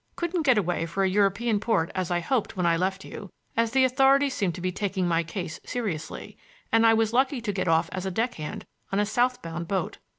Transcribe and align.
Couldn't 0.15 0.41
get 0.41 0.57
away 0.57 0.87
for 0.87 1.03
a 1.03 1.07
European 1.09 1.59
port 1.59 1.91
as 1.93 2.09
I 2.09 2.21
hoped 2.21 2.57
when 2.57 2.65
I 2.65 2.75
left 2.75 3.05
you, 3.05 3.29
as 3.55 3.69
the 3.69 3.83
authorities 3.85 4.33
seemed 4.33 4.55
to 4.55 4.59
be 4.61 4.71
taking 4.71 5.07
my 5.07 5.21
case 5.21 5.59
seriously, 5.63 6.39
and 6.71 6.87
I 6.87 6.95
was 6.95 7.13
lucky 7.13 7.39
to 7.39 7.53
get 7.53 7.67
off 7.67 7.87
as 7.91 8.07
a 8.07 8.09
deck 8.09 8.33
hand 8.33 8.65
on 8.91 8.97
a 8.99 9.05
south 9.05 9.43
bound 9.43 9.67
boat. 9.67 9.99